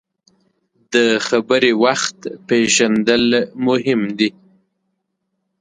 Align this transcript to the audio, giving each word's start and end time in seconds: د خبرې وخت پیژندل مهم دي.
د 0.93 0.95
خبرې 1.27 1.71
وخت 1.83 2.17
پیژندل 2.47 3.25
مهم 3.67 4.01
دي. 4.17 4.29